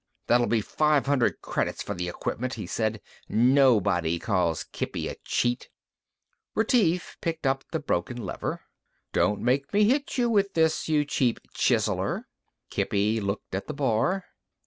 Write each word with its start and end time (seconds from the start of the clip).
"That'll 0.25 0.47
be 0.47 0.61
five 0.61 1.05
hundred 1.05 1.41
credits 1.43 1.83
for 1.83 1.93
the 1.93 2.09
equipment," 2.09 2.55
he 2.55 2.65
said. 2.65 3.01
"Nobody 3.29 4.17
calls 4.17 4.63
Kippy 4.63 5.07
a 5.07 5.13
cheat." 5.23 5.69
Retief 6.55 7.19
picked 7.21 7.45
up 7.45 7.65
the 7.69 7.79
broken 7.79 8.17
lever. 8.25 8.61
"Don't 9.13 9.41
make 9.41 9.71
me 9.71 9.83
hit 9.83 10.17
you 10.17 10.27
with 10.27 10.55
this, 10.55 10.89
you 10.89 11.05
cheap 11.05 11.39
chiseler." 11.53 12.23
Kippy 12.71 13.19
looked 13.21 13.53
at 13.53 13.67
the 13.67 13.75
bar. 13.75 14.25